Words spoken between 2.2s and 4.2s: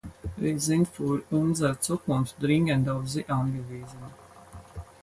dringend auf sie angewiesen.